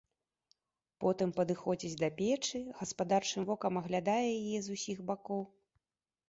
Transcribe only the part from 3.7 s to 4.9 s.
аглядае яе з